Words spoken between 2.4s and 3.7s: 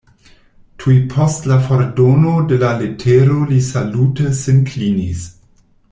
de la letero li